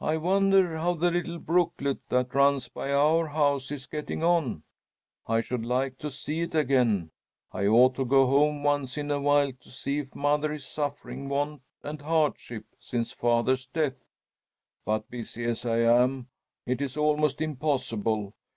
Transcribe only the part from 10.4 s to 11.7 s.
is suffering want